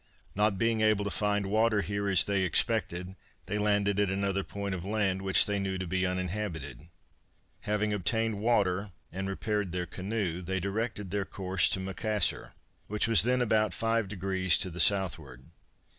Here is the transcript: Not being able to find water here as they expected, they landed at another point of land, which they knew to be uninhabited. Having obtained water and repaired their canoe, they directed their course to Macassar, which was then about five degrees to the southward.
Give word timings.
Not 0.33 0.57
being 0.57 0.81
able 0.81 1.05
to 1.05 1.11
find 1.11 1.45
water 1.45 1.83
here 1.83 2.09
as 2.09 2.25
they 2.25 2.41
expected, 2.41 3.15
they 3.45 3.59
landed 3.59 3.99
at 3.99 4.09
another 4.09 4.43
point 4.43 4.73
of 4.73 4.83
land, 4.83 5.21
which 5.21 5.45
they 5.45 5.59
knew 5.59 5.77
to 5.77 5.85
be 5.85 6.07
uninhabited. 6.07 6.89
Having 7.69 7.93
obtained 7.93 8.39
water 8.41 8.93
and 9.11 9.29
repaired 9.29 9.71
their 9.73 9.85
canoe, 9.85 10.41
they 10.41 10.59
directed 10.59 11.11
their 11.11 11.25
course 11.25 11.69
to 11.69 11.79
Macassar, 11.79 12.53
which 12.87 13.07
was 13.07 13.21
then 13.21 13.43
about 13.43 13.75
five 13.75 14.07
degrees 14.07 14.57
to 14.57 14.71
the 14.71 14.79
southward. 14.79 15.43